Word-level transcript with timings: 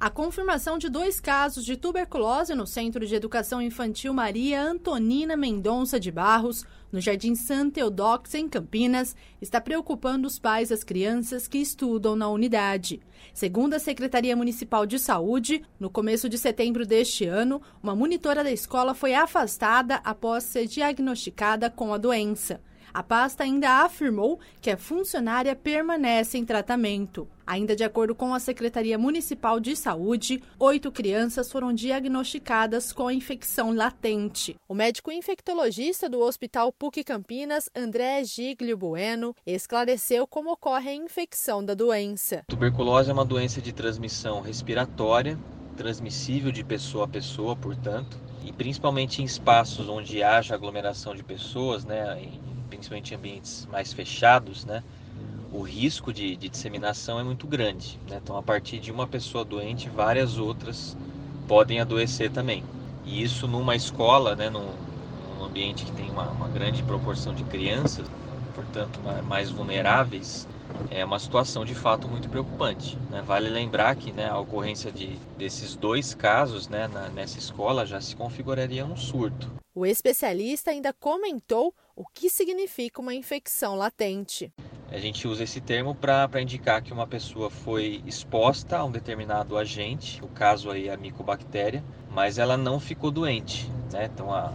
A 0.00 0.08
confirmação 0.08 0.78
de 0.78 0.88
dois 0.88 1.20
casos 1.20 1.62
de 1.62 1.76
tuberculose 1.76 2.54
no 2.54 2.66
Centro 2.66 3.06
de 3.06 3.14
Educação 3.14 3.60
Infantil 3.60 4.14
Maria 4.14 4.62
Antonina 4.62 5.36
Mendonça 5.36 6.00
de 6.00 6.10
Barros, 6.10 6.64
no 6.90 7.02
Jardim 7.02 7.34
Santa 7.34 7.74
Teodóxia, 7.74 8.38
em 8.38 8.48
Campinas, 8.48 9.14
está 9.42 9.60
preocupando 9.60 10.26
os 10.26 10.38
pais 10.38 10.70
das 10.70 10.82
crianças 10.82 11.46
que 11.46 11.58
estudam 11.58 12.16
na 12.16 12.30
unidade. 12.30 12.98
Segundo 13.34 13.74
a 13.74 13.78
Secretaria 13.78 14.34
Municipal 14.34 14.86
de 14.86 14.98
Saúde, 14.98 15.62
no 15.78 15.90
começo 15.90 16.30
de 16.30 16.38
setembro 16.38 16.86
deste 16.86 17.26
ano, 17.26 17.60
uma 17.82 17.94
monitora 17.94 18.42
da 18.42 18.50
escola 18.50 18.94
foi 18.94 19.12
afastada 19.12 19.96
após 19.96 20.44
ser 20.44 20.66
diagnosticada 20.66 21.68
com 21.68 21.92
a 21.92 21.98
doença. 21.98 22.58
A 22.92 23.02
pasta 23.02 23.44
ainda 23.44 23.84
afirmou 23.84 24.40
que 24.60 24.70
a 24.70 24.76
funcionária 24.76 25.54
permanece 25.54 26.36
em 26.36 26.44
tratamento. 26.44 27.28
Ainda 27.46 27.74
de 27.74 27.82
acordo 27.82 28.14
com 28.14 28.32
a 28.32 28.38
Secretaria 28.38 28.96
Municipal 28.96 29.58
de 29.58 29.74
Saúde, 29.74 30.42
oito 30.58 30.92
crianças 30.92 31.50
foram 31.50 31.72
diagnosticadas 31.72 32.92
com 32.92 33.10
infecção 33.10 33.74
latente. 33.74 34.56
O 34.68 34.74
médico 34.74 35.10
infectologista 35.10 36.08
do 36.08 36.20
Hospital 36.20 36.72
PUC 36.72 37.02
Campinas, 37.02 37.68
André 37.74 38.22
Giglio 38.24 38.76
Bueno, 38.76 39.34
esclareceu 39.46 40.26
como 40.26 40.52
ocorre 40.52 40.90
a 40.90 40.94
infecção 40.94 41.64
da 41.64 41.74
doença. 41.74 42.44
Tuberculose 42.46 43.10
é 43.10 43.12
uma 43.12 43.24
doença 43.24 43.60
de 43.60 43.72
transmissão 43.72 44.40
respiratória, 44.40 45.38
transmissível 45.76 46.52
de 46.52 46.62
pessoa 46.62 47.04
a 47.04 47.08
pessoa, 47.08 47.56
portanto, 47.56 48.18
e 48.44 48.52
principalmente 48.52 49.22
em 49.22 49.24
espaços 49.24 49.88
onde 49.88 50.22
haja 50.22 50.54
aglomeração 50.54 51.14
de 51.14 51.24
pessoas, 51.24 51.84
né, 51.84 52.20
em 52.22 52.59
principalmente 52.70 53.12
em 53.12 53.16
ambientes 53.16 53.66
mais 53.70 53.92
fechados, 53.92 54.64
né, 54.64 54.82
o 55.52 55.62
risco 55.62 56.12
de, 56.12 56.36
de 56.36 56.48
disseminação 56.48 57.18
é 57.18 57.24
muito 57.24 57.46
grande. 57.46 57.98
Né? 58.08 58.20
Então, 58.22 58.36
a 58.36 58.42
partir 58.42 58.78
de 58.78 58.92
uma 58.92 59.06
pessoa 59.06 59.44
doente, 59.44 59.90
várias 59.90 60.38
outras 60.38 60.96
podem 61.48 61.80
adoecer 61.80 62.30
também. 62.30 62.62
E 63.04 63.22
isso 63.22 63.48
numa 63.48 63.74
escola, 63.74 64.36
né, 64.36 64.48
num, 64.48 64.68
num 65.36 65.44
ambiente 65.44 65.84
que 65.84 65.92
tem 65.92 66.08
uma, 66.10 66.30
uma, 66.30 66.48
grande 66.48 66.82
proporção 66.84 67.34
de 67.34 67.42
crianças, 67.44 68.06
portanto 68.54 69.00
mais 69.26 69.50
vulneráveis, 69.50 70.46
é 70.90 71.04
uma 71.04 71.18
situação 71.18 71.64
de 71.64 71.74
fato 71.74 72.08
muito 72.08 72.28
preocupante. 72.28 72.98
Né? 73.10 73.22
Vale 73.22 73.48
lembrar 73.48 73.94
que 73.96 74.12
né, 74.12 74.28
a 74.28 74.38
ocorrência 74.38 74.90
de, 74.90 75.18
desses 75.38 75.74
dois 75.74 76.14
casos 76.14 76.68
né, 76.68 76.88
na, 76.88 77.08
nessa 77.08 77.38
escola 77.38 77.86
já 77.86 78.00
se 78.00 78.16
configuraria 78.16 78.84
um 78.84 78.96
surto. 78.96 79.50
O 79.74 79.86
especialista 79.86 80.70
ainda 80.70 80.92
comentou 80.92 81.74
o 81.94 82.04
que 82.04 82.28
significa 82.28 83.00
uma 83.00 83.14
infecção 83.14 83.74
latente. 83.76 84.52
A 84.90 84.98
gente 84.98 85.28
usa 85.28 85.44
esse 85.44 85.60
termo 85.60 85.94
para 85.94 86.40
indicar 86.40 86.82
que 86.82 86.92
uma 86.92 87.06
pessoa 87.06 87.48
foi 87.48 88.02
exposta 88.04 88.78
a 88.78 88.84
um 88.84 88.90
determinado 88.90 89.56
agente, 89.56 90.20
o 90.24 90.28
caso 90.28 90.70
aí 90.70 90.90
a 90.90 90.96
micobactéria, 90.96 91.84
mas 92.10 92.38
ela 92.38 92.56
não 92.56 92.80
ficou 92.80 93.10
doente. 93.10 93.70
Né? 93.92 94.10
Então 94.12 94.32
a, 94.34 94.52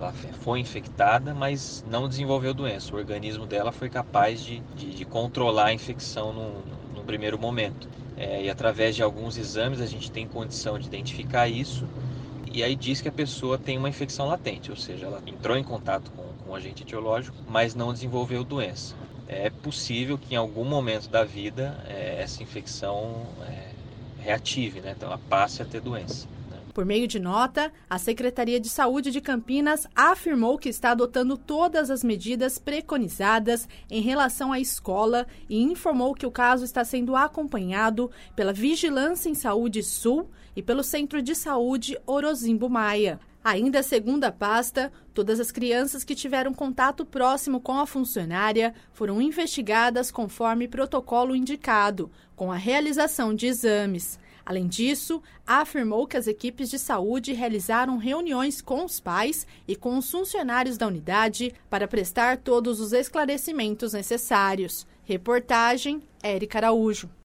ela 0.00 0.12
foi 0.12 0.60
infectada, 0.60 1.34
mas 1.34 1.84
não 1.88 2.08
desenvolveu 2.08 2.54
doença. 2.54 2.94
O 2.94 2.98
organismo 2.98 3.46
dela 3.46 3.70
foi 3.70 3.90
capaz 3.90 4.42
de, 4.42 4.60
de, 4.74 4.90
de 4.90 5.04
controlar 5.04 5.66
a 5.66 5.72
infecção 5.72 6.32
no, 6.32 6.62
no 6.94 7.04
primeiro 7.04 7.38
momento. 7.38 7.88
É, 8.16 8.44
e 8.44 8.50
através 8.50 8.96
de 8.96 9.02
alguns 9.02 9.36
exames 9.36 9.80
a 9.80 9.86
gente 9.86 10.10
tem 10.10 10.26
condição 10.26 10.78
de 10.78 10.86
identificar 10.86 11.48
isso 11.48 11.86
e 12.52 12.64
aí 12.64 12.74
diz 12.74 13.00
que 13.00 13.08
a 13.08 13.12
pessoa 13.12 13.56
tem 13.56 13.78
uma 13.78 13.88
infecção 13.88 14.26
latente, 14.26 14.72
ou 14.72 14.76
seja, 14.76 15.06
ela 15.06 15.22
entrou 15.24 15.56
em 15.56 15.62
contato 15.62 16.10
com, 16.10 16.24
com 16.42 16.50
um 16.50 16.54
agente 16.54 16.82
etiológico, 16.82 17.36
mas 17.46 17.76
não 17.76 17.92
desenvolveu 17.92 18.42
doença. 18.42 18.96
É 19.28 19.48
possível 19.48 20.18
que 20.18 20.34
em 20.34 20.36
algum 20.36 20.64
momento 20.64 21.08
da 21.08 21.22
vida 21.22 21.78
é, 21.86 22.20
essa 22.20 22.42
infecção 22.42 23.24
é, 23.42 23.70
reative, 24.18 24.80
né? 24.80 24.94
então 24.96 25.08
ela 25.08 25.20
passe 25.28 25.62
a 25.62 25.64
ter 25.64 25.80
doença. 25.80 26.26
Por 26.72 26.84
meio 26.84 27.08
de 27.08 27.18
nota, 27.18 27.72
a 27.88 27.98
Secretaria 27.98 28.60
de 28.60 28.68
Saúde 28.68 29.10
de 29.10 29.20
Campinas 29.20 29.88
afirmou 29.94 30.56
que 30.56 30.68
está 30.68 30.92
adotando 30.92 31.36
todas 31.36 31.90
as 31.90 32.04
medidas 32.04 32.58
preconizadas 32.58 33.68
em 33.90 34.00
relação 34.00 34.52
à 34.52 34.60
escola 34.60 35.26
e 35.48 35.60
informou 35.60 36.14
que 36.14 36.26
o 36.26 36.30
caso 36.30 36.64
está 36.64 36.84
sendo 36.84 37.16
acompanhado 37.16 38.10
pela 38.36 38.52
Vigilância 38.52 39.28
em 39.28 39.34
Saúde 39.34 39.82
Sul 39.82 40.30
e 40.54 40.62
pelo 40.62 40.84
Centro 40.84 41.20
de 41.20 41.34
Saúde 41.34 41.98
Orozimbo 42.06 42.68
Maia. 42.68 43.18
Ainda 43.42 43.82
segundo 43.82 44.24
a 44.24 44.30
pasta, 44.30 44.92
todas 45.14 45.40
as 45.40 45.50
crianças 45.50 46.04
que 46.04 46.14
tiveram 46.14 46.52
contato 46.52 47.06
próximo 47.06 47.58
com 47.58 47.78
a 47.78 47.86
funcionária 47.86 48.74
foram 48.92 49.20
investigadas 49.20 50.10
conforme 50.10 50.68
protocolo 50.68 51.34
indicado, 51.34 52.10
com 52.36 52.52
a 52.52 52.56
realização 52.56 53.34
de 53.34 53.46
exames. 53.46 54.20
Além 54.50 54.66
disso, 54.66 55.22
afirmou 55.46 56.08
que 56.08 56.16
as 56.16 56.26
equipes 56.26 56.68
de 56.68 56.76
saúde 56.76 57.32
realizaram 57.32 57.98
reuniões 57.98 58.60
com 58.60 58.84
os 58.84 58.98
pais 58.98 59.46
e 59.68 59.76
com 59.76 59.96
os 59.96 60.10
funcionários 60.10 60.76
da 60.76 60.88
unidade 60.88 61.54
para 61.70 61.86
prestar 61.86 62.36
todos 62.36 62.80
os 62.80 62.92
esclarecimentos 62.92 63.92
necessários. 63.92 64.88
Reportagem 65.04 66.02
Érica 66.20 66.58
Araújo. 66.58 67.08